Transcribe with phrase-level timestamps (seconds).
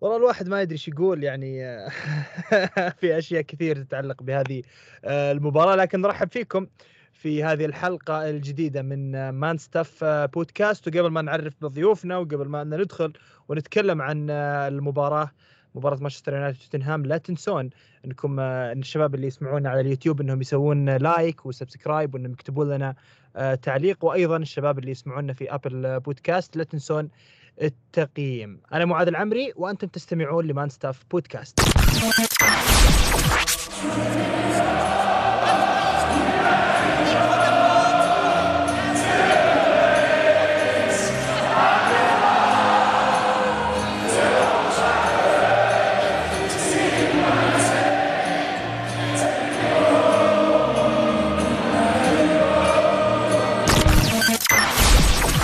[0.00, 1.60] والله الواحد ما يدري إيش يقول يعني
[3.00, 4.62] في أشياء كثير تتعلق بهذه
[5.04, 5.76] آه، المباراة.
[5.76, 6.66] لكن نرحب فيكم
[7.12, 13.12] في هذه الحلقة الجديدة من Man Stuff Podcast وقبل ما نعرف بضيوفنا وقبل ما ندخل
[13.48, 15.30] ونتكلم عن آه، المباراة
[15.74, 17.70] مباراة مانشستر يونايتد وتوتنهام لا تنسون
[18.04, 22.68] إنكم آه، إن الشباب اللي يسمعونا على اليوتيوب إنهم يسوون like و subscribe وإنهم يكتبون
[22.68, 22.94] لنا
[23.62, 24.04] تعليق.
[24.04, 27.08] وأيضا الشباب اللي يسمعونا في Apple Podcast لا تنسون
[27.62, 28.60] التقييم.
[28.72, 31.60] أنا معاذ العمري وأنتم تستمعون لمان ستاف بودكاست.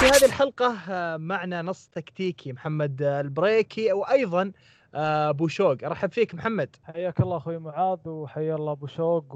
[0.07, 4.53] الحلقة آه، معنا نص تكتيكي محمد البريكي وأيضا
[4.95, 5.77] آه، أبو شوق.
[5.85, 6.77] أرحب فيك محمد.
[6.85, 9.35] حياك الله أخوي معاذ وحيا الله أبو شوق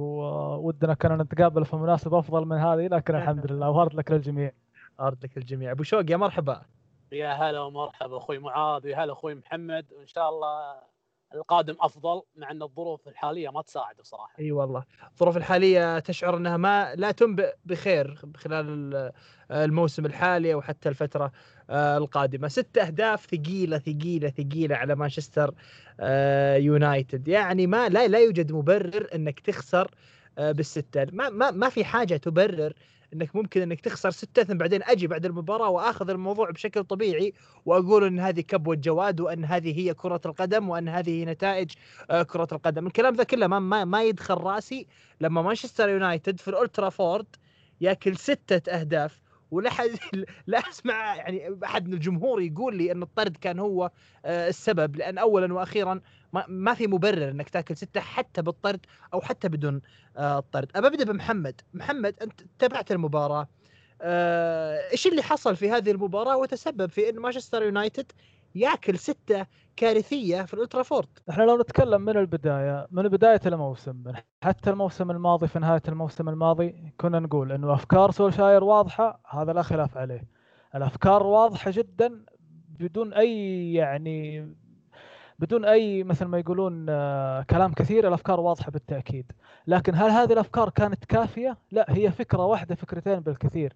[0.61, 4.53] ودنا كنا نتقابل في مناسبة أفضل من هذه لكن الحمد لله وأرد لك للجميع.
[5.01, 5.71] أرد لك للجميع.
[5.71, 6.63] أبو شوق يا مرحبا.
[7.13, 10.75] يا هلا ومرحبا أخوي معاذ ويا هلا أخوي محمد وإن شاء الله
[11.35, 14.35] القادم أفضل مع إن الظروف الحالية ما تساعد صراحة.
[14.39, 14.85] إي والله.
[15.13, 19.13] الظروف الحالية تشعر إنها ما لا تنبئ بخير خلال
[19.51, 21.33] الموسم الحالي وحتى الفترة
[21.71, 22.49] آه، القادمة.
[22.49, 25.55] ست أهداف ثقيلة ثقيلة ثقيلة على مانشستر
[26.01, 27.29] آه، يونايتد.
[27.29, 29.91] يعني ما لا لا يوجد مبرر إنك تخسر
[30.39, 31.07] آه، بالستة.
[31.13, 32.73] ما ما ما في حاجة تبرر
[33.15, 37.33] إنك ممكن إنك تخسر ستة ثم بعدين أجي بعد المباراة وآخذ الموضوع بشكل طبيعي
[37.67, 41.71] وأقول إن هذه كبوة جواد وإن هذه هي كرة القدم وإن هذه هي نتائج
[42.11, 42.87] آه، كرة القدم.
[42.87, 44.87] الكلام ذا كله ما, ما, ما يدخل رأسي
[45.21, 47.27] لما مانشستر يونايتد في الأولد ترافورد
[47.81, 49.91] يأكل ستة أهداف ولا حد
[50.47, 53.91] لا أسمع يعني أحد من الجمهور يقول لي إن الطرد كان هو
[54.25, 56.01] آه، السبب لأن اولا وأخيرا
[56.49, 59.81] ما, في مبرر إنك تأكل ستة حتى بالطرد أو حتى بدون
[60.17, 60.71] آه، الطرد.
[60.77, 61.61] أبى أبدأ بمحمد.
[61.75, 63.49] محمد أنت تابعت المباراة
[64.03, 68.13] آه، إيش اللي حصل في هذه المباراة وتسبب في إن مانشستر يونايتد
[68.57, 69.47] ياكل ستة
[69.77, 71.09] كارثية في الأولد ترافورد.
[71.31, 74.05] إحنا لو نتكلم من البداية من بداية الموسم
[74.43, 79.63] حتى الموسم الماضي في نهاية الموسم الماضي كنا نقول إنه أفكار سولشاير واضحة هذا لا
[79.63, 80.25] خلاف عليه.
[80.75, 82.25] الأفكار واضحة جدا
[82.69, 84.49] بدون أي يعني
[85.39, 89.33] بدون أي مثل ما يقولون آه، كلام كثير الأفكار واضحة بالتأكيد.
[89.67, 93.73] لكن هل هذه الأفكار كانت كافية؟ لا هي فكرة واحدة فكرتين بالكثير.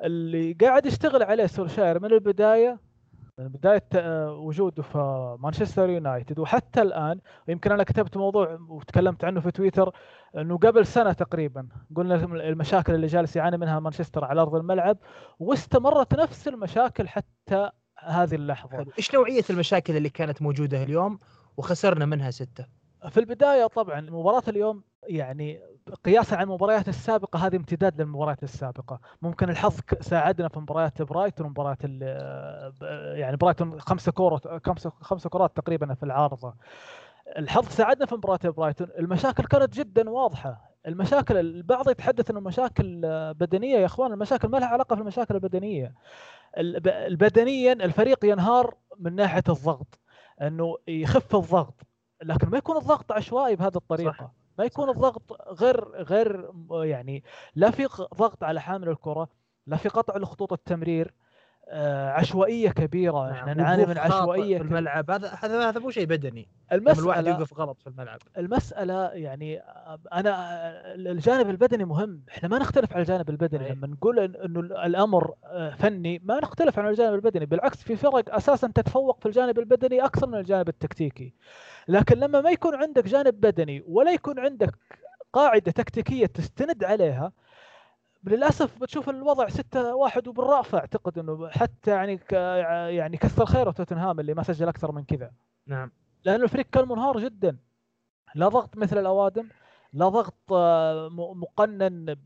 [0.00, 2.91] اللي قاعد يشتغل عليه سولشاير من البداية
[3.38, 4.98] من بداية آه، وجوده في
[5.40, 6.38] مانشستر يونايتد.
[6.38, 9.94] وحتى الآن ويمكن أنا كتبت موضوع وتكلمت عنه في تويتر
[10.36, 14.98] إنه قبل سنة تقريبا قلنا المشاكل اللي جالس يعاني منها مانشستر على أرض الملعب
[15.38, 18.86] واستمرت نفس المشاكل حتى هذه اللحظة.
[18.98, 21.18] إيش نوعية المشاكل اللي كانت موجودة اليوم
[21.56, 22.66] وخسرنا منها ستة؟
[23.08, 25.60] في البداية طبعا مباراة اليوم يعني
[26.04, 29.00] قياسا على المباريات السابقة هذه امتداد للمباريات السابقة.
[29.22, 31.76] ممكن الحظ ساعدنا في مباريات برايتون ومباراه
[33.14, 36.54] يعني برايتون خمسة كورات خمسة خمسة كرات تقريبا في العارضة.
[37.38, 38.88] الحظ ساعدنا في مباراه برايتون.
[38.98, 40.72] المشاكل كانت جدا واضحة.
[40.86, 43.00] المشاكل البعض يتحدث إنه مشاكل
[43.34, 43.78] بدنية.
[43.78, 45.94] يا إخوان المشاكل ما لها علاقة في المشاكل البدنيه
[47.10, 49.98] بدنيا الفريق ينهار من ناحية الضغط
[50.42, 51.74] إنه يخف الضغط.
[52.22, 54.12] لكن ما يكون الضغط عشوائي بهذه الطريقة.
[54.12, 54.41] صح.
[54.62, 55.22] ما يكون الضغط
[55.62, 57.24] غير غير يعني
[57.54, 59.28] لا في ضغط على حامل الكرة
[59.66, 61.14] لا في قطع لخطوط التمرير.
[62.12, 63.24] عشوائية كبيرة.
[63.24, 63.32] نعم.
[63.32, 65.10] إحنا نعاني من عشوائية في الملعب.
[65.10, 66.48] هذا هذا هذا مو شيء بدني.
[66.72, 68.18] المسألة الواحد يوقف غلط في الملعب.
[68.38, 69.62] المسألة يعني
[70.12, 70.34] أنا
[70.94, 72.22] الجانب البدني مهم.
[72.30, 73.68] إحنا ما نختلف على الجانب البدني.
[73.68, 77.46] لما نقول إنه الأمر آه، فني ما نختلف عن الجانب البدني.
[77.46, 81.34] بالعكس في فرق أساسا تتفوق في الجانب البدني أكثر من الجانب التكتيكي.
[81.88, 84.74] لكن لما ما يكون عندك جانب بدني ولا يكون عندك
[85.32, 87.32] قاعدة تكتيكية تستند عليها
[88.24, 92.20] للأسف بتشوف الوضع 6 1 وبالرافع أعتقد إنه حتى يعني
[92.96, 95.30] يعني كثر خيره توتنهام اللي ما سجل أكثر من كذا.
[95.66, 95.90] نعم.
[96.24, 97.56] لأنه الفريق كان منهار جدا.
[98.34, 99.48] لا ضغط مثل الأوادم
[99.92, 102.16] لا ضغط آه، مقنن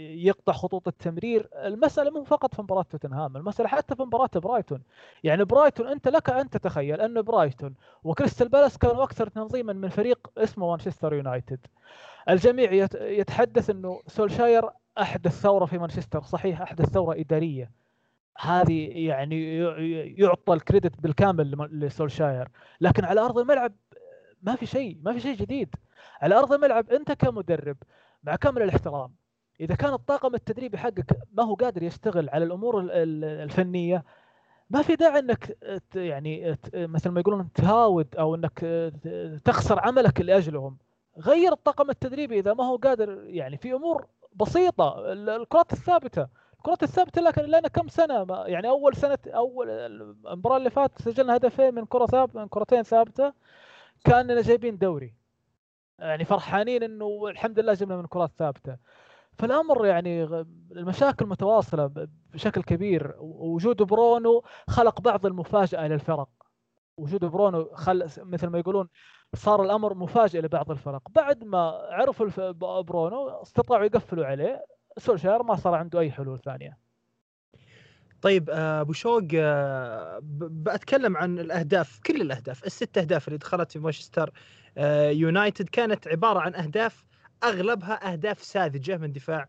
[0.00, 1.48] يقطع خطوط التمرير.
[1.54, 4.82] المسألة مو فقط في مباراة توتنهام المسألة حتى في مباراة برايتون.
[5.24, 7.74] يعني برايتون أنت لك أن تتخيل أن برايتون
[8.04, 11.66] وكريستال بالاس كانوا أكثر تنظيما من فريق اسمه مانشستر يونايتد.
[12.28, 14.70] الجميع يتحدث أنه سولشاير
[15.00, 17.70] احدث ثوره في مانشستر صحيح احدث ثوره إدارية.
[18.38, 19.58] هذه يعني
[20.18, 22.48] يعطى الكريدت بالكامل لسولشاير.
[22.80, 23.72] لكن على أرض الملعب
[24.42, 25.74] ما في شيء ما في شيء جديد.
[26.20, 27.76] على أرض الملعب أنت كمدرب
[28.24, 29.14] مع كامل الاحترام
[29.60, 34.04] إذا كان الطاقم التدريبي حقك ما هو قادر يشتغل على الأمور الفنية
[34.70, 35.58] ما في داعي إنك
[35.94, 38.90] يعني مثل ما يقولون تهاود أو إنك
[39.44, 40.76] تخسر عملك لأجلهم.
[41.18, 45.12] غير الطاقم التدريبي إذا ما هو قادر يعني في أمور بسيطة.
[45.12, 46.28] ال- الكرات الثابتة.
[46.58, 51.74] الكرات الثابتة لكن لنا كم سنة؟ يعني أول سنة أول المباراة اللي فاتت سجلنا هدفين
[51.74, 53.32] من كرة ثابته من كرتين ثابتة.
[54.04, 55.14] كأننا جايبين دوري.
[55.98, 58.76] يعني فرحانين إنه الحمد لله جبنا من كرات ثابتة.
[59.38, 60.24] فالأمر يعني
[60.72, 63.14] المشاكل متواصلة بشكل كبير.
[63.20, 66.28] وجود برونو خلق بعض المفاجأة للفرق.
[67.00, 68.88] وجود برونو خل مثل ما يقولون
[69.34, 71.08] صار الأمر مفاجئ لبعض الفرق.
[71.10, 71.58] بعد ما
[71.90, 72.40] عرفوا الف...
[72.40, 74.64] برونو استطاعوا يقفلوا عليه
[74.98, 76.78] سولشاير ما صار عنده أي حلول ثانية.
[78.22, 83.78] طيب آه، أبو شوق آه، بتكلم عن الأهداف كل الأهداف الست أهداف اللي دخلت في
[83.78, 84.30] مانشستر
[84.78, 87.04] آه، يونايتد كانت عبارة عن أهداف
[87.44, 89.48] أغلبها أهداف ساذجة من دفاع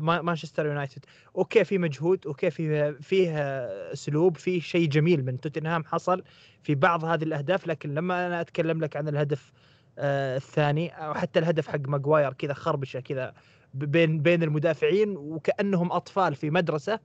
[0.00, 1.04] مانشستر يونايتد.
[1.36, 6.22] okay في مجهود okay في فيه آه، أسلوب في شيء جميل من توتنهام حصل
[6.62, 9.52] في بعض هذه الأهداف لكن لما أنا أتكلم لك عن الهدف
[9.98, 13.34] آه، الثاني أو حتى الهدف حق ماجواير كذا خربشة كذا
[13.74, 17.00] بين بين المدافعين وكأنهم أطفال في مدرسة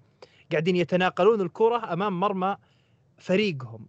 [0.52, 2.58] قاعدين يتناقلون الكرة أمام مرمى
[3.18, 3.88] فريقهم.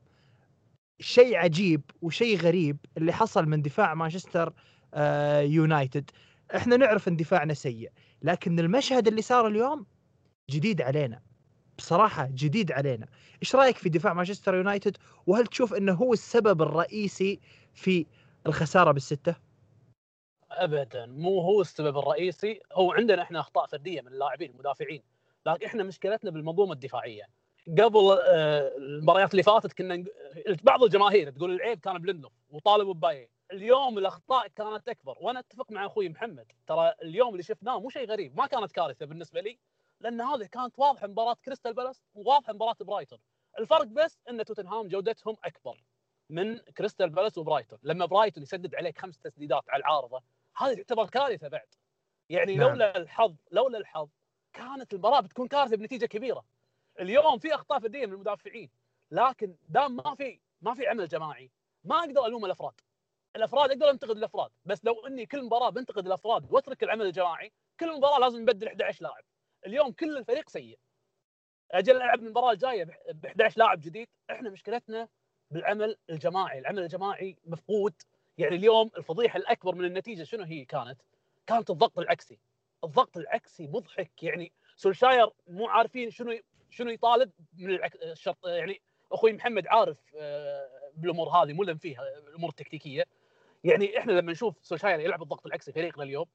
[1.01, 4.53] شيء عجيب وشيء غريب اللي حصل من دفاع مانشستر
[4.95, 6.11] آه، يونايتد.
[6.57, 7.91] إحنا نعرف ان دفاعنا سيء
[8.23, 9.87] لكن المشهد اللي صار اليوم
[10.51, 11.23] جديد علينا
[11.79, 13.07] بصراحة جديد علينا.
[13.43, 14.97] إيش رأيك في دفاع مانشستر يونايتد؟
[15.27, 17.41] وهل تشوف إنه هو السبب الرئيسي
[17.75, 18.07] في
[18.47, 19.37] الخسارة بالستة؟
[20.51, 25.03] ابدا مو هو السبب الرئيسي هو عندنا إحنا أخطاء فردية من اللاعبين المدافعين
[25.47, 27.25] لكن إحنا مشكلتنا بالمنظومة الدفاعية.
[27.69, 30.05] قبل آه، المباريات اللي فاتت كنا
[30.63, 35.19] بعض الجماهير تقول العيب كان بليندلوف وطالبوا ببايلي اليوم الأخطاء كانت أكبر.
[35.21, 36.53] وأنا أتفق مع أخوي محمد.
[36.67, 39.59] ترى اليوم اللي شفناه مو شيء غريب ما كانت كارثة بالنسبة لي
[40.01, 43.19] لأن هذه كانت واضحة مباراة كريستال بالاس وواضحة مباراة برايتون.
[43.59, 45.85] الفرق بس إن توتنهام جودتهم أكبر
[46.31, 47.79] من كريستال بالاس وبرايتون.
[47.83, 50.23] لما برايتون يسدد عليك خمس تسديدات على العارضة
[50.57, 51.75] هذه تعتبر كارثة بعد.
[52.31, 52.69] يعني نعم.
[52.69, 54.09] لولا الحظ لولا الحظ
[54.53, 56.45] كانت المباراة بتكون كارثة بنتيجة كبيرة.
[57.01, 58.71] اليوم في أخطاء فردية من المدافعين
[59.11, 61.51] لكن دام ما في ما في عمل جماعي
[61.85, 62.81] ما أقدر ألوم الأفراد.
[63.37, 67.97] الأفراد أقدر أنتقد الأفراد بس لو إني كل مباراة بنتقد الأفراد وأترك العمل الجماعي كل
[67.97, 69.25] مباراة لازم نبدل 11 لاعب.
[69.67, 70.79] اليوم كل الفريق سيء.
[71.71, 74.09] أجل ألعب المباراة الجاية ب 11 لاعب جديد.
[74.31, 75.09] إحنا مشكلتنا
[75.51, 76.59] بالعمل الجماعي.
[76.59, 77.95] العمل الجماعي مفقود.
[78.39, 81.01] يعني اليوم الفضيحة الأكبر من النتيجة شنو هي كانت؟
[81.47, 82.39] كانت الضغط العكسي.
[82.85, 84.23] الضغط العكسي مضحك.
[84.23, 86.39] يعني سولشاير مو عارفين شنو
[86.71, 87.79] شنو يطالب من.
[88.03, 88.81] الشرط يعني
[89.13, 93.05] أخوي محمد عارف آه، بالأمور هذه ملم فيها الأمور التكتيكية.
[93.65, 96.27] يعني إحنا لما نشوف سولشاير يلعب الضغط العكسي فريقنا اليوم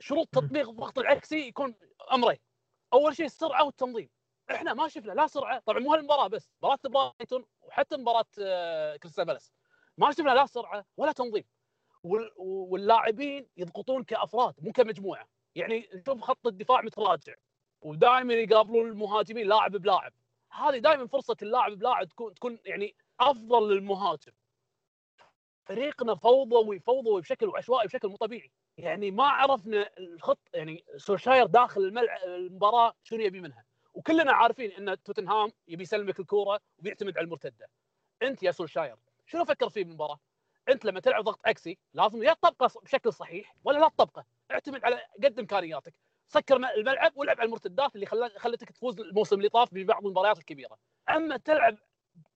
[0.00, 1.74] شروط تطبيق الضغط العكسي يكون
[2.12, 2.38] أمرين.
[2.92, 4.10] أول شيء السرعة والتنظيم.
[4.50, 9.24] إحنا ما شفنا لا سرعة طبعا مو هالمباراة بس مباراة برايتون وحتى مباراة آه، كريستال
[9.24, 9.52] بالاس.
[9.98, 11.44] ما شفنا لا سرعة ولا تنظيم.
[12.02, 15.28] وال- واللاعبين يضغطون كأفراد مو كمجموعة.
[15.54, 17.34] يعني نشوف خط الدفاع متراجع
[17.80, 20.12] ودائما يقابلون المهاجمين لاعب بلاعب.
[20.52, 24.32] هذه دائما فرصة اللاعب بلاعب تكون تكون يعني أفضل للمهاجم.
[25.68, 28.50] فريقنا فوضوي فوضوي بشكل عشوائي بشكل مو طبيعي.
[28.78, 33.64] يعني ما عرفنا الخط يعني سولشاير داخل الملعب المباراة شنو يبي منها.
[33.94, 37.70] وكلنا عارفين إن توتنهام يبي يسلمك الكورة وبيعتمد على المرتدة.
[38.22, 40.18] أنت يا سولشاير شنو فكر فيه بالمباراة؟
[40.68, 45.00] أنت لما تلعب ضغط عكسي لازم يا تطبقه بشكل صحيح ولا لا تطبقه اعتمد على
[45.24, 45.94] قد امكانياتك
[46.28, 50.78] سكر الملعب والعب على المرتدات اللي خلت خلتك تفوز الموسم اللي طاف ببعض المباريات الكبيرة.
[51.10, 51.78] أما تلعب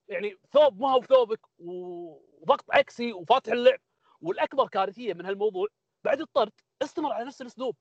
[0.09, 1.40] يعني ثوب ما هو بثوبك
[2.42, 3.80] وضغط عكسي وفاتح اللعب.
[4.20, 5.68] والأكبر كارثية من هالموضوع
[6.04, 7.76] بعد الطرد استمر على نفس الأسلوب.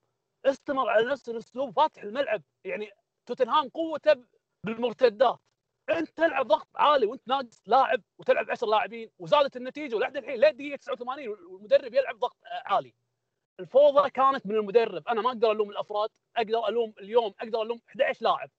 [0.46, 2.42] استمر على نفس الأسلوب فاتح الملعب.
[2.64, 2.90] يعني
[3.26, 4.24] توتنهام قوته
[4.66, 5.38] بالمرتدات.
[5.90, 10.76] أنت تلعب ضغط عالي وأنت ناقص لاعب وتلعب 10 لاعبين وزادت النتيجة ولحد الحين للدقيقه
[10.76, 12.94] 89 والمدرب يلعب ضغط عالي.
[13.60, 15.08] الفوضى كانت من المدرب.
[15.08, 18.50] أنا ما أقدر ألوم الأفراد أقدر ألوم اليوم أقدر ألوم 11 لاعب.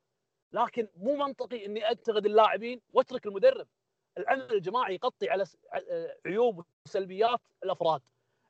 [0.51, 3.67] لكن مو منطقي إني أنتقد اللاعبين وأترك المدرب.
[4.17, 5.43] العمل الجماعي يغطي على
[5.73, 5.79] ع-
[6.25, 8.01] عيوب وسلبيات الأفراد.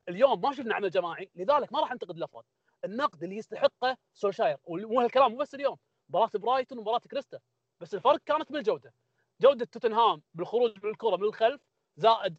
[0.10, 2.44] اليوم ما شفنا عمل جماعي لذلك ما راح انتقد الأفراد.
[2.86, 5.78] النقد اللي يستحقه سولشاير ومو هالكلام مو بس اليوم
[6.10, 7.40] مباراة برايتون ومباراة كريستال.
[7.80, 8.94] بس الفرق كانت بالجودة.
[9.42, 11.62] جودة توتنهام بالخروج بالكرة من الخلف
[11.98, 12.38] زائد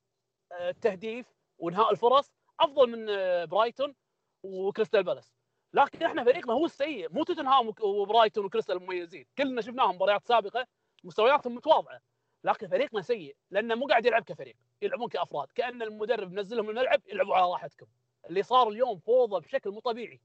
[0.52, 1.26] آه، التهديف
[1.58, 3.94] وإنهاء الفرص أفضل من آه، برايتون
[4.42, 5.34] وكريستال بالاس.
[5.72, 9.26] لكن إحنا فريقنا هو السيء مو توتنهام وبرايتون وكريستال المميزين.
[9.38, 10.66] كلنا شفناهم مباريات سابقة
[11.04, 12.00] مستوياتهم متواضعة.
[12.44, 15.48] لكن فريقنا سيء لأنه مو قاعد يلعب كفريق يلعبون كأفراد.
[15.54, 17.86] كأن المدرب منزلهم الملعب يلعبوا على راحتكم.
[18.30, 20.20] اللي صار اليوم فوضى بشكل مو طبيعي.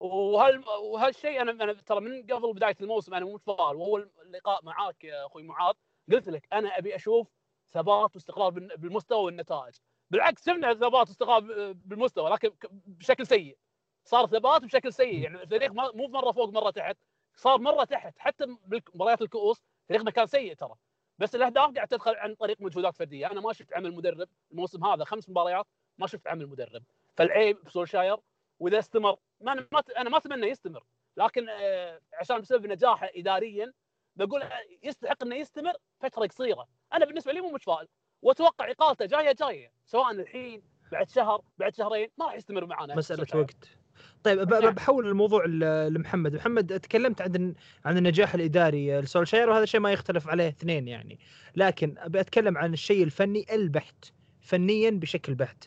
[0.00, 3.76] وهال وهالشيء أنا أنا ترى من قبل بداية الموسم أنا متفائل.
[3.76, 5.74] وهو اللقاء معاك يا أخوي معاذ
[6.12, 7.28] قلت لك أنا أبي أشوف
[7.72, 9.74] ثبات واستقرار بالمستوى والنتائج.
[10.10, 11.40] بالعكس شفنا ثبات واستقرار
[11.72, 12.50] بالمستوى لكن
[12.86, 13.58] بشكل سيء.
[14.04, 15.22] صار ثبات بشكل سيء.
[15.22, 16.96] يعني الفريق مو مره فوق مرة تحت.
[17.36, 18.18] صار مرة تحت.
[18.18, 20.74] حتى بمباريات الكؤوس فريقنا كان سيء ترى.
[21.18, 23.30] بس الأهداف قاعد تدخل عن طريق مجهودات فردية.
[23.30, 25.66] أنا ما شفت عمل مدرب الموسم هذا خمس مباريات
[25.98, 26.82] ما شفت عمل مدرب.
[27.16, 28.16] فالعيب بسولشاير
[28.58, 30.84] وإذا استمر ما أنا ما أنا ما أتمنى يستمر.
[31.16, 33.72] لكن آه، عشان بسبب نجاحه اداريا
[34.16, 36.68] بقول آه، يستحق إنه يستمر فترة قصيرة.
[36.92, 37.88] أنا بالنسبة لي مو متفائل.
[38.22, 39.72] وأتوقع إقالته جاية جاية.
[39.84, 43.42] سواء الحين بعد شهر بعد شهرين ما راح يستمر معنا مسألة سولشاير.
[43.42, 43.77] وقت.
[44.24, 44.74] طيب نعم.
[44.74, 45.44] بحول الموضوع
[45.88, 46.34] لمحمد.
[46.34, 51.18] محمد تكلمت عن عن النجاح الإداري لسولشاير وهذا شيء ما يختلف عليه اثنين يعني.
[51.56, 55.64] لكن أبي أتكلم عن الشيء الفني البحت فنيا بشكل بحت.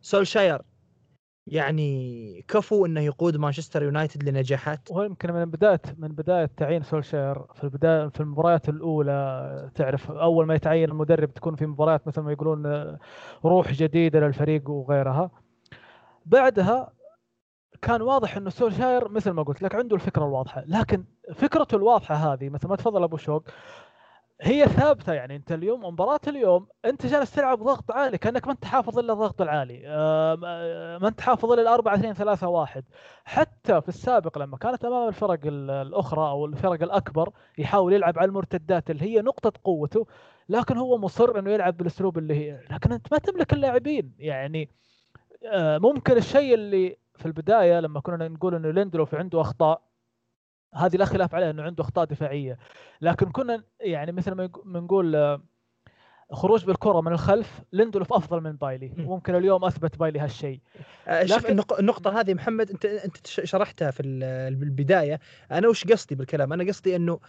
[0.00, 0.62] سولشاير
[1.46, 7.34] يعني كفو إنه يقود مانشستر يونايتد لنجاحات؟ وهو يمكن من بداية من بداية تعيين سولشير
[7.54, 12.32] في البدايه في المباريات الأولى تعرف أول ما يتعين المدرب تكون في مباريات مثل ما
[12.32, 12.98] يقولون آه،
[13.44, 15.30] روح جديدة للفريق وغيرها.
[16.26, 16.92] بعدها
[17.82, 21.04] كان واضح إنه سولشاير مثل ما قلت لك عنده الفكرة الواضحة لكن
[21.34, 23.42] فكرته الواضحة هذه مثل ما تفضل أبو شوق
[24.40, 28.64] هي ثابتة يعني أنت اليوم مباراة اليوم أنت جالس تلعب ضغط عالي كأنك ما أنت
[28.64, 29.82] حافظ إلا الضغط العالي
[31.02, 32.84] ما أنت حافظ إلا 4 2 3 1
[33.24, 38.28] حتى في السابق لما كانت أمام الفرق ال- الأخرى أو الفرق الأكبر يحاول يلعب على
[38.28, 40.06] المرتدات اللي هي نقطة قوته
[40.48, 44.70] لكن هو مصر إنه يلعب بالأسلوب اللي هي لكن أنت ما تملك اللاعبين يعني
[45.46, 49.82] آه، ممكن الشيء اللي في البداية لما كنا نقول إنه ليندلوف عنده أخطاء
[50.74, 52.58] هذه لا خلاف عليها إنه عنده أخطاء دفاعية
[53.00, 55.40] لكن كنا يعني مثل ما نقول آه،
[56.32, 59.08] خروج بالكرة من الخلف ليندلوف أفضل من بايلي م.
[59.08, 60.60] وممكن اليوم أثبت بايلي هالشيء
[61.08, 65.20] آه، لكن- النق- النقطة هذه محمد أنت أنت شرحتها في ال- بالبداية،
[65.52, 67.20] أنا وش قصدي بالكلام؟ أنا قصدي إنه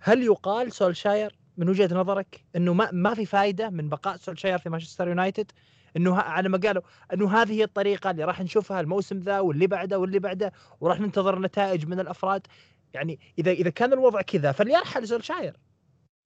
[0.00, 4.68] هل يقال سولشاير من وجهة نظرك إنه ما ما في فائدة من بقاء سولشاير في
[4.68, 5.50] مانشستر يونايتد؟
[5.96, 9.98] إنه على ما قالوا إنه هذه هي الطريقة اللي راح نشوفها الموسم ذا واللي بعده
[9.98, 12.46] واللي بعده وراح ننتظر نتائج من الأفراد،
[12.94, 15.56] يعني إذا إذا كان الوضع كذا فليرحل سولشاير.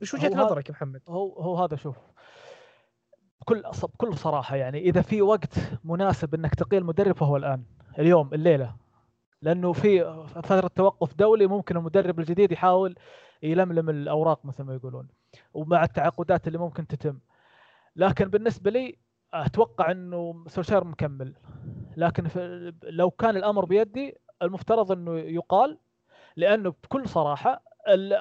[0.02, 1.96] وش هذا- نظرك يا محمد؟ هو هو هذا شوف
[3.40, 7.64] بكل بكل صراحة يعني إذا في وقت مناسب إنك تقيل مدرب فهو الآن
[7.98, 8.76] اليوم الليلة
[9.42, 12.94] لأنه في فترة توقف دولي ممكن المدرب الجديد يحاول
[13.42, 15.08] يلملم الأوراق مثل ما يقولون
[15.54, 17.18] ومع التعاقدات اللي ممكن تتم
[17.96, 18.98] لكن بالنسبة لي
[19.34, 21.34] أتوقع إنه سولشاير مكمل.
[21.96, 22.26] لكن
[22.82, 25.78] لو كان الأمر بيدي المفترض إنه يقال
[26.36, 27.62] لأنه بكل صراحة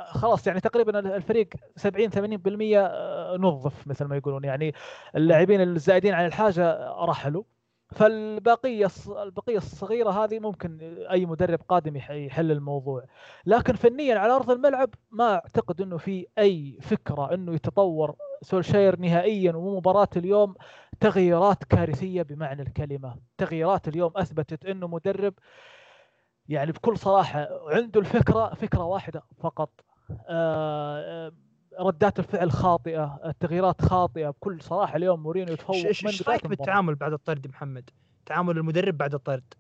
[0.05, 4.43] خلاص يعني تقريبا الفريق 70 80% آه، نظف مثل ما يقولون.
[4.43, 4.73] يعني
[5.15, 7.43] اللاعبين الزائدين عن الحاجة رحلوا
[7.91, 8.87] فالبقية
[9.23, 10.79] البقية الصغيرة هذه ممكن
[11.11, 13.05] أي مدرب قادم يح- يحل الموضوع.
[13.45, 19.53] لكن فنيا على أرض الملعب ما أعتقد إنه في أي فكرة إنه يتطور سولشاير نهائيا
[19.55, 20.55] ومباراة اليوم
[20.99, 25.33] تغييرات كارثية بمعنى الكلمة تغييرات اليوم أثبتت إنه مدرب
[26.49, 29.69] يعني بكل صراحة عنده الفكرة فكرة واحدة فقط
[30.29, 31.31] آه، آه،
[31.79, 36.47] ردات الفعل خاطئة التغييرات خاطئة بكل صراحة اليوم مورينيو يتفوق إيش رأيك.
[36.47, 37.89] بالتعامل بعد الطرد محمد؟
[38.25, 39.53] تعامل المدرب بعد الطرد.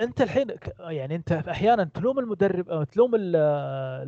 [0.00, 0.46] أنت الحين
[0.80, 3.36] يعني أنت أحيانا تلوم المدرب أو تلوم ال-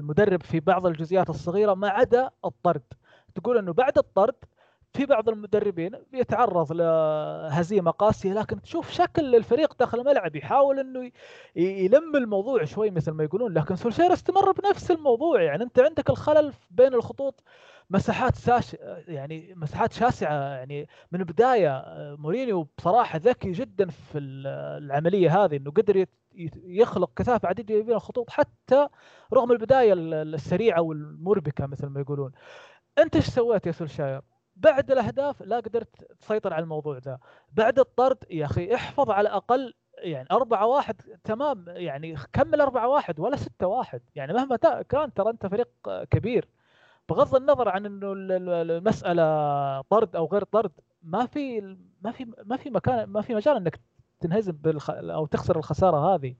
[0.00, 2.82] المدرب في بعض الجزئيات الصغيرة ما عدا الطرد
[3.34, 4.34] تقول إنه بعد الطرد
[4.94, 11.10] في بعض المدربين بيتعرض لهزيمة قاسية لكن تشوف شكل الفريق داخل الملعب يحاول إنه
[11.56, 15.42] يلم الموضوع شوي مثل ما يقولون لكن سولشير استمر بنفس الموضوع.
[15.42, 17.42] يعني أنت عندك الخلل بين الخطوط
[17.90, 18.76] مساحات ساش
[19.08, 20.34] يعني مساحات شاسعة.
[20.54, 21.84] يعني من البداية
[22.18, 24.46] مورينيو بصراحة ذكي جدا في ال-
[24.84, 26.04] العملية هذه إنه قدر
[26.64, 28.88] يخلق كثافة عديدة بين الخطوط حتى
[29.34, 32.32] رغم البداية ال- السريعة والمربكة مثل ما يقولون.
[32.98, 34.20] أنت إيش سويت يا سولشاير؟
[34.56, 37.18] بعد الأهداف لا قدرت تسيطر على الموضوع ذا.
[37.52, 43.20] بعد الطرد يا أخي احفظ على الأقل يعني أربعة واحد تمام يعني كمل أربعة واحد
[43.20, 44.00] ولا ستة واحد.
[44.14, 44.56] يعني مهما
[44.88, 45.68] كان ترى أنت فريق
[46.10, 46.48] كبير.
[47.08, 51.60] بغض النظر عن إنه ال- ال- المسألة طرد أو غير طرد ما في
[52.02, 53.80] ما في ما في مكان ما في مجال إنك
[54.20, 54.90] تنهزم بالخ...
[54.90, 56.34] أو تخسر الخسارة هذه.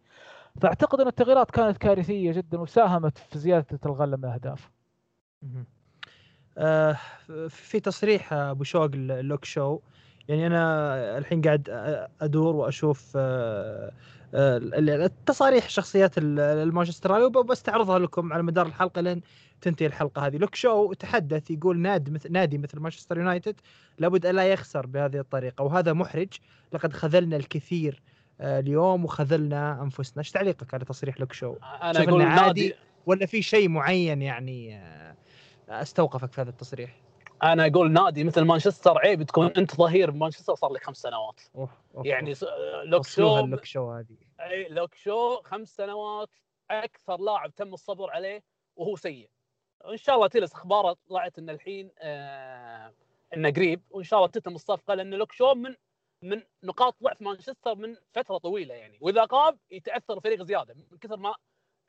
[0.61, 4.71] فأعتقد إن التغييرات كانت كارثية جدا وساهمت في زيادة الغله من الأهداف.
[7.49, 9.79] في تصريح أبو شوق اللوك شو
[10.29, 11.69] يعني أنا الحين قاعد
[12.21, 13.93] أدور وأشوف آه
[14.35, 14.57] آه
[15.07, 19.21] التصاريح شخصيات ال- المانشستراوي وبستعرضها لكم على مدار الحلقة لين
[19.61, 20.37] تنتهي الحلقة هذه.
[20.37, 23.55] لوك شو تحدث يقول نادي مثل نادي مثل مانشستر يونايتد
[23.99, 26.29] لابد ألا يخسر بهذه الطريقة وهذا محرج.
[26.73, 28.03] لقد خذلنا الكثير
[28.41, 30.19] آه، اليوم وخذلنا أنفسنا.
[30.19, 32.41] إيش تعليقك على تصريح لوك شو؟ أنا أقول عادي.
[32.47, 32.75] نادي
[33.07, 35.15] ولا في شيء معين يعني آه،
[35.69, 37.01] أستوقفك في هذا التصريح
[37.43, 41.69] أنا أقول نادي مثل مانشستر عيب تكون أنت ظهير بمانشستر صار لك خمس سنوات أوه.
[41.95, 42.07] أوه.
[42.07, 42.35] يعني
[42.85, 46.31] لوك شو اللوك شو هذه أي لوك شو خمس سنوات
[46.71, 48.43] أكثر لاعب تم الصبر عليه
[48.77, 49.31] وهو سيء
[49.85, 52.93] وإن شاء الله تيلس اخباره طلعت إن الحين آه
[53.37, 55.75] إنه قريب وإن شاء الله تتم الصفقة لأن لوك شو من
[56.23, 61.17] من نقاط ضعف مانشستر من فترة طويلة يعني وإذا غاب يتأثر الفريق زيادة من كثر
[61.17, 61.35] ما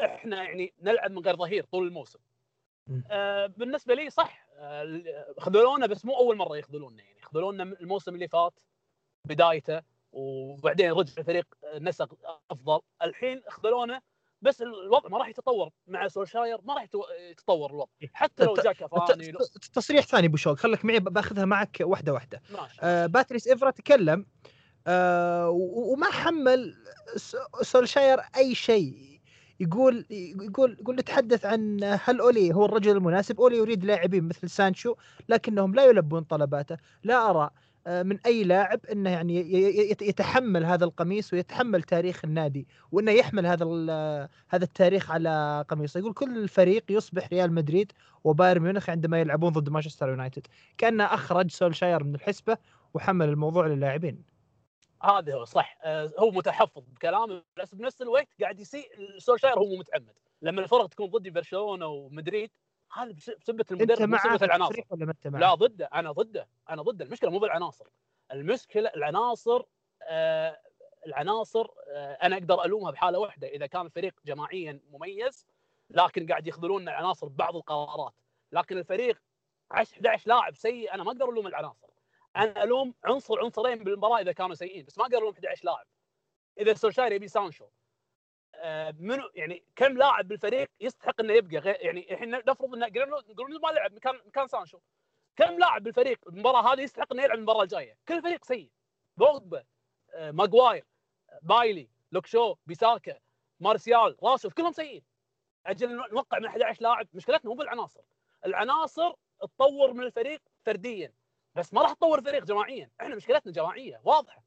[0.01, 2.19] إحنا يعني نلعب من غير ظهير طول الموسم.
[3.11, 4.47] آه بالنسبة لي صح.
[4.57, 7.21] آه خذلونا بس مو أول مرة يخذلونا يعني.
[7.21, 8.53] خذلونا الموسم اللي فات
[9.25, 11.45] بدايته وبعدين رجع الفريق
[11.79, 12.17] نسق
[12.51, 12.79] أفضل.
[13.01, 14.01] الحين خذلونا
[14.41, 15.69] بس الوضع ما راح يتطور.
[15.87, 16.83] مع سولشاير ما راح
[17.31, 17.91] يتطور الوضع.
[18.13, 18.55] حتى لو
[19.31, 20.57] لو- الت- تصريح ثاني أبو شوق.
[20.57, 22.41] خليك معي بأخذها معك واحدة واحدة.
[22.81, 24.25] آه باتريس إفرا تكلم
[24.87, 26.75] آه وما حمل
[27.61, 29.14] سولشاير أي شيء.
[29.59, 30.05] يقول
[30.41, 34.95] يقول يقول نتحدث عن هل أولي هو الرجل المناسب؟ أولي يريد لاعبين مثل سانشو
[35.29, 36.77] لكنهم لا يلبون طلباته.
[37.03, 37.49] لا أرى
[37.87, 39.35] آه، من أي لاعب إنه يعني
[40.01, 43.65] يتحمل هذا القميص ويتحمل تاريخ النادي وإنه يحمل هذا
[44.49, 45.99] هذا التاريخ على قميصه.
[45.99, 47.91] يقول كل الفريق يصبح ريال مدريد
[48.23, 50.47] وبايرن ميونخ عندما يلعبون ضد مانشستر يونايتد.
[50.77, 52.57] كأنه أخرج سولشاير من الحسبة
[52.93, 54.34] وحمل الموضوع للاعبين.
[55.05, 55.77] هذا هو صح.
[55.83, 60.13] آه، هو متحفظ بكلامه بس بنفس الوقت قاعد يسيء سولشاير هو مو متعمد.
[60.41, 62.51] لما الفرق تكون ضدي برشلونة ومدريد
[62.93, 64.81] هذا بس- بسبه المدرب بسبه العناصر.
[64.89, 67.05] ولا ما أنت معه؟ لا ضده أنا ضده أنا ضده.
[67.05, 67.85] المشكلة مو بالعناصر.
[68.31, 69.61] المشكلة العناصر
[70.03, 70.59] آه
[71.07, 73.47] العناصر آه أنا أقدر ألومها بحالة واحدة.
[73.47, 75.47] إذا كان الفريق جماعيا مميز
[75.89, 78.13] لكن قاعد يخذلون العناصر ببعض القرارات.
[78.51, 79.21] لكن الفريق
[79.71, 81.87] 10 11 لاعب سيء أنا ما أقدر ألوم العناصر.
[82.35, 85.85] أنا ألوم عنصر عنصرين بالمباراة إذا كانوا سيئين بس ما أقدر الوم 11 لاعب.
[86.59, 87.67] إذا سولشاير يبي سانشو.
[88.55, 92.87] آه، منو يعني كم لاعب بالفريق يستحق إنه يبقى غير يعني الحين نفرض انه
[93.29, 94.79] نقول ما لعب مكان مكان سانشو.
[95.35, 98.71] كم لاعب بالفريق المباراه هذه يستحق إنه يلعب المباراة الجاية؟ كل الفريق سيء.
[99.17, 99.63] بوجبا
[100.13, 100.85] آه، ماجواير
[101.41, 103.19] بايلي لوكشو بيساكا
[103.59, 105.03] مارسيال راشف كلهم سيئين.
[105.65, 108.01] أجل نوقع من 11 لاعب مشكلتنا مو بالعناصر.
[108.45, 111.13] العناصر تطور من الفريق فرديا.
[111.55, 112.91] بس ما راح تطور الفريق جماعيا.
[113.01, 114.01] إحنا مشكلتنا جماعية.
[114.03, 114.43] واضحة.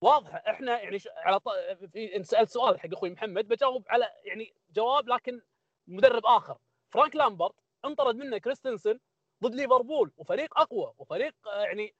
[0.00, 0.36] واضحة.
[0.38, 0.98] إحنا يعني.
[1.16, 1.48] على ط...
[1.92, 5.42] في انت سألت سؤال حق أخوي محمد بجاوب على يعني جواب لكن
[5.86, 6.58] مدرب آخر.
[6.90, 7.54] فرانك لامبارد
[7.84, 8.98] انطرد منه كريستنسن
[9.42, 11.94] ضد ليفربول وفريق أقوى وفريق آه، يعني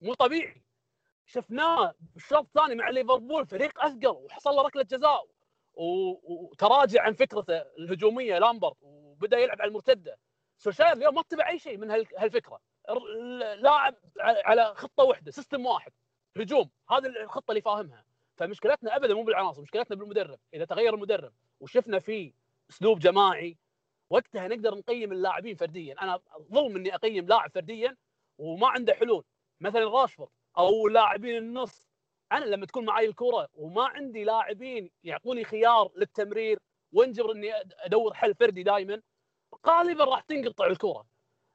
[0.00, 0.62] مو طبيعي.
[1.26, 5.26] شفناه بالشوط الثاني مع ليفربول فريق أثقل وحصل له ركلة جزاء
[5.74, 10.18] وتراجع عن فكرته الهجومية لامبارد وبدأ يلعب على المرتدة.
[10.58, 12.60] سولشاير اليوم ما اتبع أي شيء من هال- هالفكرة.
[13.56, 15.92] لاعب على- خطة واحدة system واحد
[16.36, 18.04] هجوم هذه الخطة اللي فاهمها.
[18.36, 20.38] فمشكلتنا ابدا مو بالعناصر مشكلتنا بالمدرب.
[20.54, 22.32] إذا تغير المدرب وشفنا فيه
[22.70, 23.56] أسلوب جماعي
[24.10, 26.02] وقتها نقدر نقيم اللاعبين فرديا.
[26.02, 26.20] أنا
[26.52, 27.96] ظلم إني أقيم لاعب فرديا
[28.38, 29.24] وما عنده حلول.
[29.60, 31.90] مثلا راشفورد أو لاعبين النص.
[32.32, 36.58] أنا لما تكون معي الكرة وما عندي لاعبين يعطوني خيار للتمرير
[36.92, 39.02] وانجبر إني أدور حل فردي دائما
[39.66, 41.06] غالبا راح تنقطع الكرة.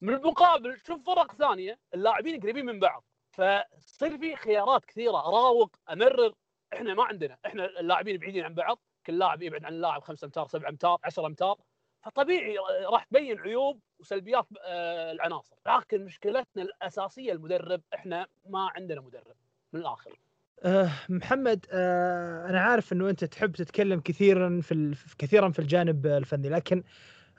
[0.02, 6.34] من المقابل شوف فرق ثانية اللاعبين قريبين من بعض فتصير في خيارات كثيرة أراوغ أمرر.
[6.74, 10.48] إحنا ما عندنا إحنا اللاعبين بعيدين عن بعض كل لاعب يبعد عن اللاعب 5 أمتار
[10.48, 11.56] 7 أمتار 10 أمتار
[12.04, 12.58] فطبيعي
[12.92, 15.56] راح تبين عيوب وسلبيات آه، العناصر.
[15.68, 19.36] لكن مشكلتنا الأساسية المدرب إحنا ما عندنا مدرب
[19.74, 20.20] من الآخر.
[20.64, 24.60] آه محمد آه أنا عارف إنه أنت تحب تتكلم كثيرا.
[24.62, 26.84] في- كثيرا في الجانب الفني لكن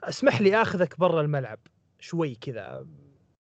[0.03, 1.59] اسمح لي آخذك برا الملعب.
[1.99, 2.85] شوي كذا.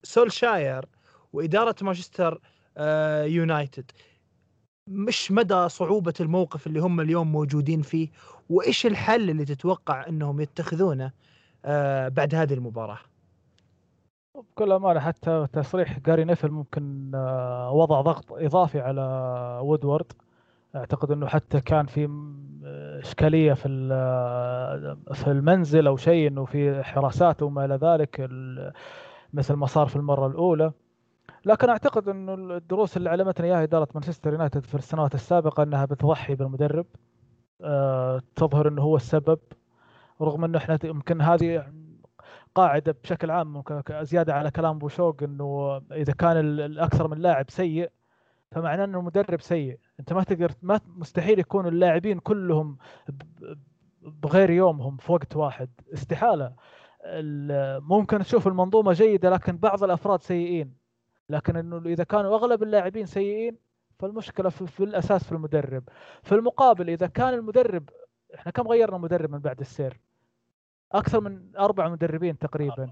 [0.02, 0.84] سولشاير
[1.32, 2.40] وإدارة مانشستر
[2.76, 3.90] آه يونايتد.
[4.88, 8.08] مش مدى صعوبة الموقف اللي هم اليوم موجودين فيه؟
[8.48, 11.12] وإيش الحل اللي تتوقع أنهم يتخذونه
[11.64, 12.98] آه بعد هذه المباراة؟
[14.34, 19.02] بكل أمانة حتى تصريح جاري نيفل ممكن آه، وضع ضغط إضافي على
[19.62, 20.12] وودورد.
[20.76, 22.06] أعتقد إنه حتى كان في
[22.98, 23.68] إشكالية في
[25.14, 28.28] في المنزل أو شيء إنه في حراسات وما إلى ذلك
[29.32, 30.72] مثل ما صار في المرة الأولى.
[31.44, 36.34] لكن أعتقد إنه الدروس اللي علمتنا إياها إدارة مانشستر يونايتد في السنوات السابقة إنها بتضحي
[36.34, 36.86] بالمدرب.
[37.62, 39.38] آه، تظهر إنه هو السبب.
[40.22, 41.66] رغم إنه إحنا يمكن هذه
[42.54, 47.90] قاعدة بشكل عام زيادة على كلام بوشوق إنه إذا كان ال- الأكثر من لاعب سيء
[48.52, 49.78] فمعناه إنه المدرب سيء.
[50.00, 52.78] أنت ما تقدر ما مستحيل يكون اللاعبين كلهم
[54.02, 55.68] بغير يومهم في وقت واحد.
[55.94, 56.52] استحالة.
[57.04, 60.74] ال- ممكن تشوف المنظومة جيدة لكن بعض الأفراد سيئين.
[61.30, 63.56] لكن إنه إذا كانوا أغلب اللاعبين سيئين
[63.98, 65.82] فالمشكلة في, في الأساس في المدرب.
[66.22, 67.88] في المقابل إذا كان المدرب
[68.34, 70.00] إحنا كم غيرنا مدرب من بعد السير؟
[70.92, 72.90] أكثر من أربع مدربين تقريبا.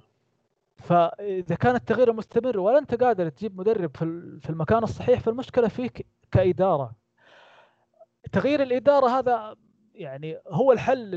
[0.77, 3.97] فإذا كان التغيير مستمر ولا أنت قادر تجيب مدرب
[4.41, 6.93] في المكان الصحيح فالمشكلة فيك كإدارة.
[8.33, 9.57] تغيير الإدارة هذا
[9.95, 11.11] يعني هو الحل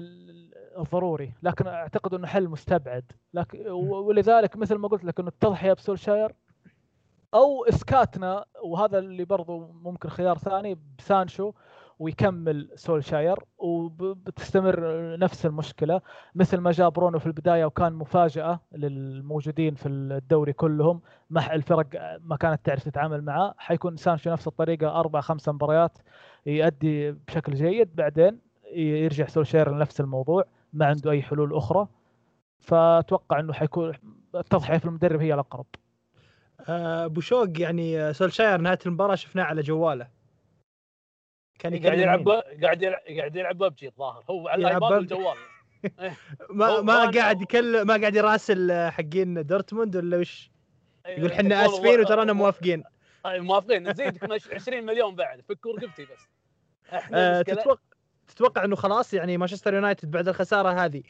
[0.78, 3.12] الضروري لكن أعتقد إنه حل مستبعد.
[3.34, 6.36] لكن ولذلك مثل ما قلت لك إنه التضحية بسولشاير
[7.34, 11.54] أو إسكاتنا وهذا اللي برضو ممكن خيار ثاني بسانشو
[12.00, 14.80] ويكمل سولشاير وبتستمر
[15.18, 16.02] نفس المشكلة.
[16.36, 21.88] مثل ما جاء برونو في البداية وكان مفاجأة للموجودين في الدوري كلهم مع الفرق
[22.22, 25.98] ما كانت تعرف تتعامل معاه حيكون سانشو نفس الطريقة أربع خمس مباريات
[26.46, 27.96] يؤدي بشكل جيد.
[27.96, 28.40] بعدين
[28.76, 31.88] يرجع سولشاير لنفس الموضوع ما عنده أي حلول أخرى.
[32.60, 33.94] فأتوقع إنه حيكون
[34.36, 35.66] التضحية في المدرب هي الأقرب.
[36.70, 40.19] أبو شوق يعني سولشاير نهاية المباراة شفناه على جواله.
[41.60, 42.30] كان قاعد يلعب
[42.64, 44.24] قاعد يلعب قاعد يلعب ببجي الظاهر.
[44.30, 45.38] هو على الايباد والجوال
[46.50, 50.52] ما ما قاعد يكلم ما قاعد يراسل حقين دورتموند ولا وش؟
[51.08, 52.84] يقول إحنا آسفين وترانا موافقين.
[53.26, 53.90] موافقين.
[53.90, 55.42] نزيدكم 20 مليون بعد.
[55.42, 56.30] فكوا رقبتي بس.
[56.94, 57.82] إحنا تتوقع
[58.28, 61.04] تتوقع إنه خلاص يعني مانشستر يونايتد بعد الخسارة هذه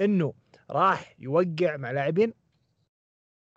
[0.00, 0.34] إنه
[0.70, 2.32] راح يوقع مع لاعبين؟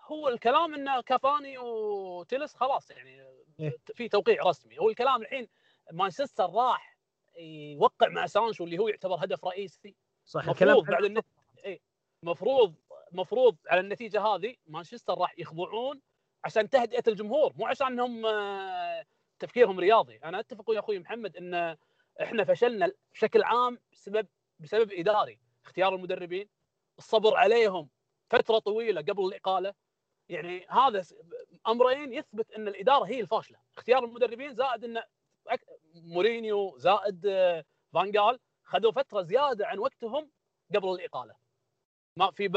[0.02, 3.22] هو الكلام إنه كافاني وتيلس خلاص يعني
[3.60, 4.80] إيه؟ في توقيع رسمي.
[4.80, 5.48] هو الكلام الحين
[5.92, 7.00] مانشستر راح
[7.38, 11.26] يوقع مع سانشو اللي هو يعتبر هدف رئيسي صح الكلام بعد النت...
[11.66, 11.82] اي
[12.24, 12.76] مفروض
[13.12, 16.02] مفروض على النتيجة هذه مانشستر راح يخضعون
[16.44, 19.06] عشان تهدئة الجمهور مو عشان انهم آه،
[19.40, 20.18] تفكيرهم رياضي.
[20.24, 21.78] أنا أتفق ويا أخوي محمد إن
[22.22, 24.28] إحنا فشلنا بشكل عام بسبب
[24.60, 26.50] بسبب إداري اختيار المدربين
[26.98, 27.90] الصبر عليهم
[28.30, 29.74] فترة طويلة قبل الإقالة.
[30.30, 31.06] يعني هذا
[31.68, 33.60] أمرين يثبت إن الإدارة هي الفاشلة.
[33.78, 35.04] اختيار المدربين زائد إن
[35.96, 40.32] مورينيو زائد آه، فانجال خذوا فترة زيادة عن وقتهم
[40.76, 41.36] قبل الإقالة.
[42.16, 42.48] ما في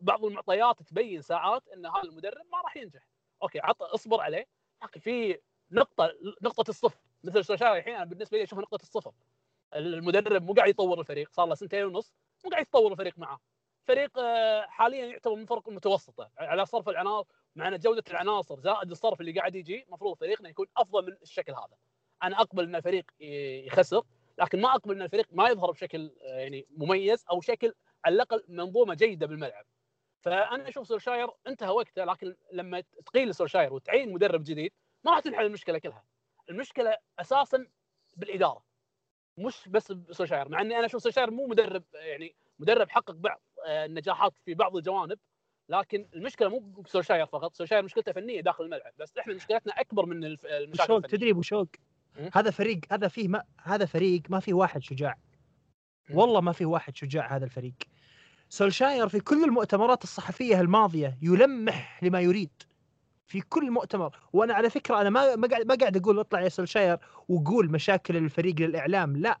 [0.00, 3.06] بعض المعطيات تبين ساعات إن هذا المدرب ما راح ينجح.
[3.42, 4.46] okay عط اصبر عليه
[4.82, 6.98] أخي في نقطة نقطة الصفر.
[7.24, 9.12] مثل سولشاير الحين أنا بالنسبة لي أشوفها نقطة الصفر.
[9.74, 12.12] المدرب مو قاعد يطور الفريق صار له سنتين ونص
[12.44, 13.38] مو قاعد يطور الفريق معاه.
[13.84, 16.30] فريق آه، حاليا يعتبر من الفرق المتوسطة.
[16.38, 20.66] على صرف العناصر مع ان جودة العناصر زائد الصرف اللي قاعد يجي المفروض فريقنا يكون
[20.76, 21.76] أفضل من الشكل هذا.
[22.22, 23.04] أنا أقبل إن الفريق
[23.66, 24.02] يخسر
[24.38, 28.44] لكن ما أقبل إن الفريق ما يظهر بشكل آه، يعني مميز أو شكل على الأقل
[28.48, 29.64] منظومة جيدة بالملعب.
[30.20, 34.72] فأنا أشوف سولشاير انتهى وقته لكن لما تقيل سولشاير وتعين مدرب جديد
[35.04, 36.04] ما راح تنحل المشكلة كلها.
[36.50, 37.66] المشكلة أساسا
[38.16, 38.64] بالإدارة
[39.38, 43.84] مش بس بسولشاير مع إني أنا أشوف سولشاير مو مدرب يعني مدرب حقق بعض آه،
[43.84, 45.18] النجاحات في بعض الجوانب
[45.68, 48.92] لكن المشكلة مو بسولشاير فقط سولشاير مشكلته فنية داخل الملعب.
[48.98, 51.08] بس إحنا مشكلتنا أكبر من المشاكل الفنية.
[51.18, 51.66] تدري ابو شوق
[52.32, 55.18] هذا فريق هذا فيه ما هذا فريق ما فيه واحد شجاع.
[56.10, 57.74] والله ما فيه واحد شجاع هذا الفريق.
[58.48, 62.50] سولشاير في كل المؤتمرات الصحفية الماضية يلمح لما يريد.
[63.26, 64.16] في كل مؤتمر.
[64.32, 68.16] وأنا على فكرة أنا ما ما قاعد ما قاعد أقول اطلع يا سولشاير وقول مشاكل
[68.16, 69.38] الفريق للإعلام لا.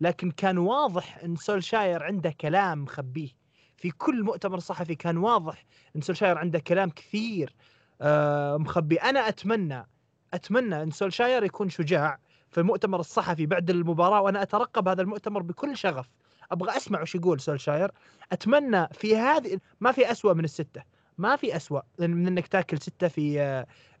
[0.00, 3.28] لكن كان واضح إن سولشاير عنده كلام مخبيه
[3.76, 5.64] في كل مؤتمر صحفي كان واضح
[5.96, 7.54] إن سولشاير عنده كلام كثير
[8.00, 8.96] آه مخبي.
[8.96, 9.86] أنا أتمنى
[10.34, 12.18] أتمنى أن سولشاير يكون شجاع
[12.50, 16.06] في المؤتمر الصحفي بعد المباراة وأنا أترقب هذا المؤتمر بكل شغف.
[16.52, 17.90] أبغى أسمع وش يقول سولشاير.
[18.32, 20.82] أتمنى في هذه ما في أسوأ من الستة.
[21.18, 23.40] ما في أسوأ من إنك تاكل ستة في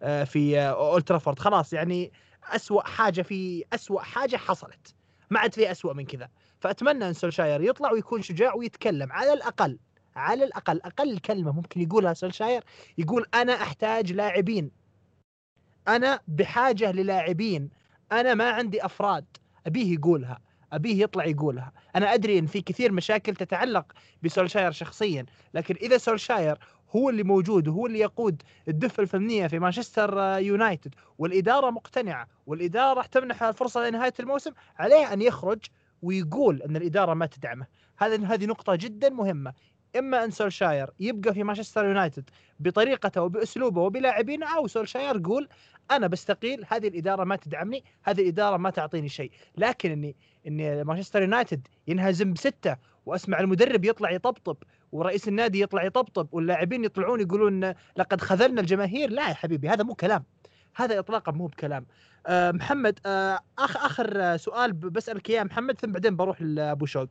[0.02, 2.12] آه، في اولترافورد خلاص يعني
[2.44, 4.94] أسوأ حاجة في أسوأ حاجة حصلت.
[5.30, 6.28] ما عاد في أسوأ من كذا.
[6.60, 9.12] فأتمنى أن سولشاير يطلع ويكون شجاع ويتكلم.
[9.12, 9.78] على الأقل
[10.16, 12.64] على الأقل أقل كلمة ممكن يقولها سولشاير
[12.98, 14.79] يقول أنا أحتاج لاعبين.
[15.88, 17.70] أنا بحاجة للاعبين.
[18.12, 19.24] أنا ما عندي أفراد.
[19.66, 20.38] أبيه يقولها.
[20.72, 21.72] أبيه يطلع يقولها.
[21.96, 26.58] أنا أدري إن في كثير مشاكل تتعلق بسولشاير شخصيا لكن إذا سولشاير
[26.96, 33.42] هو اللي موجود وهو اللي يقود الدفة الفنية في مانشستر يونايتد والإدارة مقتنعة والإدارة تمنح
[33.42, 35.58] الفرصة لنهاية الموسم عليه أن يخرج
[36.02, 37.66] ويقول إن الإدارة ما تدعمه.
[37.98, 39.52] هذه هذه نقطة جدا مهمة.
[39.98, 45.48] إما أن سولشاير يبقى في مانشستر يونايتد بطريقته وبأسلوبه وبلاعبينه أو سولشاير يقول
[45.90, 49.30] أنا بستقيل هذه الإدارة ما تدعمني هذه الإدارة ما تعطيني شيء.
[49.56, 52.76] لكن اني إني مانشستر يونايتد ينهزم بستة
[53.06, 54.56] وأسمع المدرب يطلع يطبطب
[54.92, 59.10] ورئيس النادي يطلع يطبطب واللاعبين يطلعون يقولون لقد خذلنا الجماهير.
[59.10, 60.24] لا يا حبيبي هذا مو كلام.
[60.74, 61.86] هذا اطلاقا مو بكلام.
[62.26, 67.08] آه محمد آه اخ آخر سؤال بسألك إياه محمد ثم بعدين بروح لأبو شوق.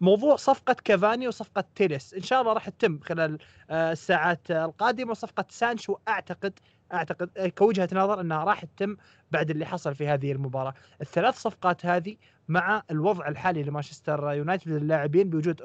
[0.00, 3.38] موضوع صفقة كافاني وصفقة تيليس إن شاء الله راح تتم خلال
[3.70, 5.10] آه الساعات القادمة.
[5.10, 6.58] وصفقة سانشو أعتقد
[6.92, 8.96] أعتقد آه، كوجهة نظر إنها راح تتم
[9.30, 10.74] بعد اللي حصل في هذه المباراة.
[11.00, 12.16] الثلاث صفقات هذه
[12.48, 15.62] مع الوضع الحالي لمانشستر يونايتد للاعبين بوجود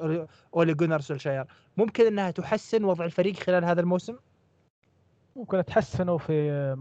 [0.54, 1.44] اولي جونر سولشاير
[1.76, 4.16] ممكن إنها تحسن وضع الفريق خلال هذا الموسم؟
[5.36, 6.76] ممكن تحسنوا في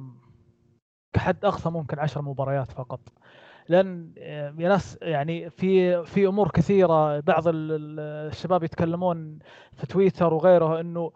[1.18, 3.00] كحد أقصى ممكن عشر مباريات فقط.
[3.70, 8.00] لأن آه، يا ناس يعني في في أمور كثيرة بعض ال- ال-
[8.32, 9.40] الشباب يتكلمون
[9.74, 11.12] في تويتر وغيره إنه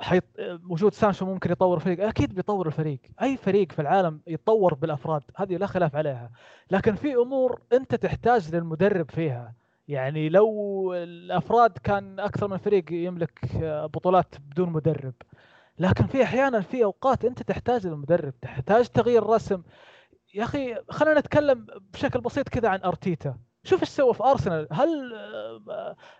[0.00, 0.24] حيط...
[0.68, 2.98] وجود سانشو ممكن يطور الفريق أكيد بيطور الفريق.
[3.22, 5.22] أي فريق في العالم يتطور بالأفراد.
[5.36, 6.30] هذه لا خلاف عليها.
[6.70, 9.52] لكن في أمور أنت تحتاج للمدرب فيها.
[9.88, 15.14] يعني لو الأفراد كان أكثر من فريق يملك آه، بطولات بدون مدرب.
[15.80, 19.62] لكن في أحيانا في أوقات أنت تحتاج للمدرب تحتاج تغيير رسم.
[20.34, 23.36] يا أخي خلينا نتكلم بشكل بسيط كذا عن أرتيتا.
[23.64, 24.68] شوف إيش سوى في أرسنال.
[24.72, 24.88] هل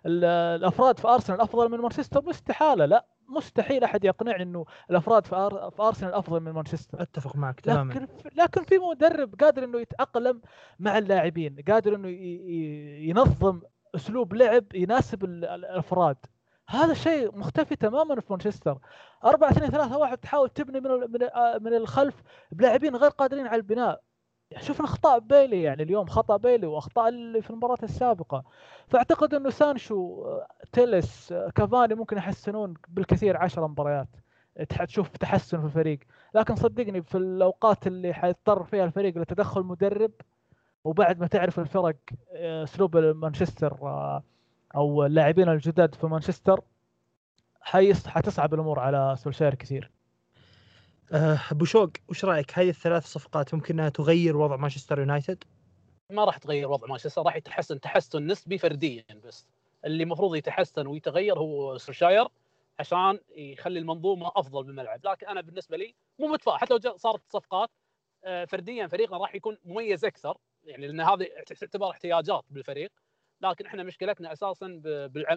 [0.07, 2.85] ال- الأفراد في أرسنال أفضل من مانشستر؟ مستحالة.
[2.85, 5.71] لا مستحيل أحد يقنعني إنه الأفراد في, أر...
[5.71, 7.03] في أرسنال أفضل من مانشستر.
[7.03, 7.93] أتفق معك تماما.
[7.93, 10.41] لكن لكن في مدرب قادر إنه يتأقلم
[10.79, 13.09] مع اللاعبين قادر إنه ي...
[13.09, 13.61] ينظم
[13.95, 16.17] أسلوب لعب يناسب ال- ال- الأفراد.
[16.71, 18.79] هذا الشيء مختفي تماما في مانشستر.
[19.25, 20.91] 4 2 3 1 تحاول تبني من
[21.63, 24.01] من الخلف بلاعبين غير قادرين على البناء.
[24.51, 28.45] يعني شفنا أخطاء بيلي يعني اليوم خطأ بيلي وأخطاء اللي في المباراة السابقة.
[28.89, 30.25] فأعتقد إنه سانشو
[30.73, 34.09] تيلس كافاني ممكن يحسنون بالكثير 10 مباريات.
[34.87, 35.99] تشوف تحسن في الفريق.
[36.35, 40.13] لكن صدقني في الأوقات اللي حيضطر فيها الفريق لتدخل مدرب
[40.85, 41.97] وبعد ما تعرف الفرق
[42.33, 44.23] آه، أسلوب مانشستر آه،
[44.75, 46.61] أو اللاعبين الجدد في مانشستر
[47.61, 49.91] حيص حتصعب الأمور على سولشاير كثير.
[51.13, 55.45] أه، أبو شوق وش رأيك؟ هذه الثلاث صفقات ممكن إنها تغير وضع مانشستر يونايتد؟
[56.11, 59.47] ما راح تغير وضع مانشستر راح يتحسن تحسن نسبي فرديا بس.
[59.85, 62.29] اللي المفروض يتحسن ويتغير هو سولشاير
[62.79, 65.01] عشان يخلي المنظومة أفضل بالملعب.
[65.07, 66.59] لكن أنا بالنسبة لي مو متفائل.
[66.59, 67.71] حتى لو صارت صفقات
[68.25, 70.39] آه، فرديا فريقنا راح يكون مميز أكثر.
[70.65, 72.93] يعني لأن هذه تعتبر احتياجات بالفريق.
[73.43, 74.67] لكن إحنا مشكلتنا أساسا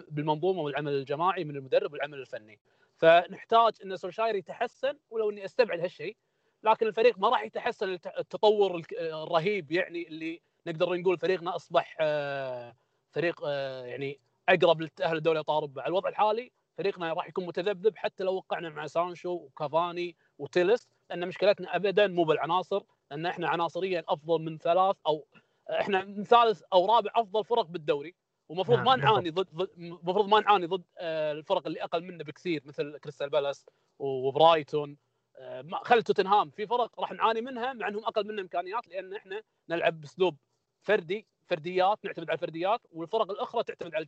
[0.08, 2.58] بالمنظومة والعمل الجماعي من المدرب والعمل الفني.
[2.96, 6.16] فنحتاج إن سولشاير يتحسن ولو إني أستبعد هالشيء
[6.62, 12.74] لكن الفريق ما راح يتحسن الت- التطور الرهيب يعني اللي نقدر نقول فريقنا أصبح آه،
[13.10, 15.82] فريق آه، يعني أقرب للتاهل لدوري أبطال أوروبا.
[15.82, 21.28] على الوضع الحالي فريقنا راح يكون متذبذب حتى لو وقعنا مع سانشو وكافاني وتيلس لأن
[21.28, 25.26] مشكلتنا ابدا مو بالعناصر لأن إحنا عناصريا أفضل من ثلاث أو
[25.70, 28.14] إحنا من ثالث أو رابع أفضل فرق بالدوري
[28.48, 32.62] ومفروض نعم، ما نعاني ضد المفروض ما نعاني ضد آه، الفرق اللي أقل منا بكثير
[32.64, 33.66] مثل كريستال بالاس
[33.98, 34.96] وبرايتون.
[35.36, 39.42] آه، خل توتنهام في فرق راح نعاني منها مع إنهم أقل منا إمكانيات لأن إحنا
[39.68, 40.36] نلعب بأسلوب
[40.82, 44.06] فردي فرديات نعتمد على الفرديات والفرق الأخرى تعتمد على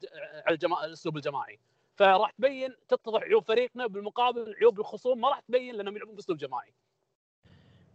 [0.50, 0.84] الجما...
[0.84, 1.60] الأسلوب الجماعي.
[1.96, 6.74] فراح تبين تتضح عيوب فريقنا بالمقابل عيوب الخصوم ما راح تبين لأنهم يلعبون بأسلوب جماعي.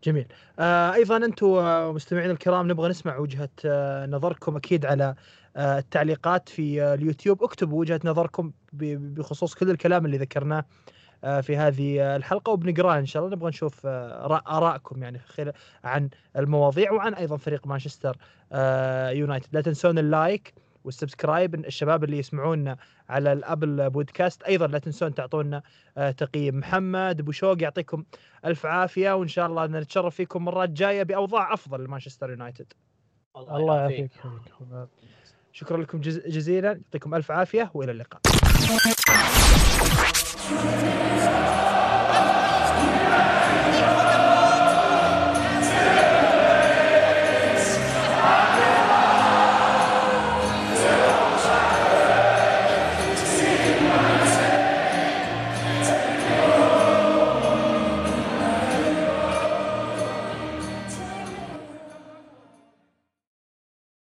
[0.04, 0.26] جميل.
[0.60, 1.48] آه أيضا أنتم
[1.96, 5.16] مستمعينا الكرام نبغى نسمع وجهة آه نظركم أكيد على
[5.56, 7.44] آه التعليقات في اليوتيوب.
[7.44, 10.66] اكتبوا وجهة نظركم بخصوص كل الكلام اللي ذكرناه
[11.22, 13.36] في هذه الحلقة وبنقراه إن شاء الله.
[13.36, 15.22] نبغى نشوف آرائكم يعني
[15.84, 18.18] عن المواضيع وعن أيضا فريق مانشستر
[19.12, 19.48] يونايتد.
[19.52, 22.78] لا تنسون ال like وال subscribe الشباب اللي يسمعونا
[23.10, 25.62] على ال Apple Podcast أيضا لا تنسون تعطونا
[25.98, 26.60] آه، تقييم.
[26.60, 28.04] محمد أبو شوق يعطيكم
[28.46, 32.74] ألف عافية وإن شاء الله نتشرف فيكم مرات جاية بأوضاع أفضل لمانشستر يونايتد.
[33.38, 34.12] الله يعافيك.
[35.52, 38.22] شكرا لكم جزيلا يعطيكم ألف عافية وإلى اللقاء.